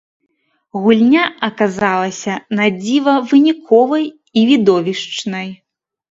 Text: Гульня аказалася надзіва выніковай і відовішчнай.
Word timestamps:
Гульня 0.83 1.25
аказалася 1.47 2.33
надзіва 2.59 3.13
выніковай 3.33 4.05
і 4.41 4.47
відовішчнай. 4.53 5.49